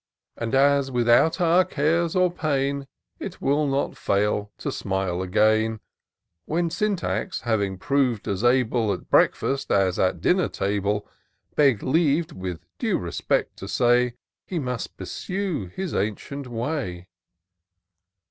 And 0.35 0.55
as, 0.55 0.89
without 0.89 1.39
our 1.39 1.63
care 1.63 2.07
or 2.15 2.31
pain, 2.31 2.87
It 3.19 3.39
will 3.39 3.67
not 3.67 3.95
fail 3.95 4.51
to 4.57 4.71
smile 4.71 5.21
again; 5.21 5.79
When 6.45 6.71
Syntax, 6.71 7.41
having 7.41 7.77
proved 7.77 8.27
as 8.27 8.43
able 8.43 8.91
At 8.93 9.11
breakfast, 9.11 9.69
as 9.69 9.99
at 9.99 10.19
dinner 10.19 10.49
table, 10.49 11.07
Begg'd 11.55 11.83
leave, 11.83 12.31
with 12.33 12.65
due 12.79 12.97
respect, 12.97 13.57
to 13.57 13.67
say 13.67 14.15
He 14.43 14.57
must 14.57 14.97
pursue 14.97 15.67
his 15.67 15.93
anxious 15.93 16.47
way. 16.47 17.07